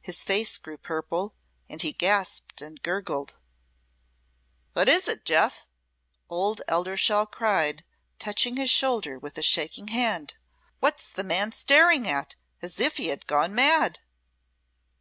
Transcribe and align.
His 0.00 0.24
face 0.24 0.58
grew 0.58 0.76
purple, 0.76 1.36
and 1.68 1.82
he 1.82 1.92
gasped 1.92 2.60
and 2.60 2.82
gurgled. 2.82 3.36
"What 4.72 4.88
is't, 4.88 5.24
Jeoff?" 5.24 5.68
old 6.28 6.62
Eldershawe 6.66 7.26
cried, 7.30 7.84
touching 8.18 8.56
his 8.56 8.70
shoulder 8.70 9.20
with 9.20 9.38
a 9.38 9.42
shaking 9.44 9.86
hand. 9.86 10.34
"What's 10.80 11.08
the 11.12 11.22
man 11.22 11.52
staring 11.52 12.08
at, 12.08 12.34
as 12.60 12.80
if 12.80 12.96
he 12.96 13.06
had 13.06 13.28
gone 13.28 13.54
mad?" 13.54 14.00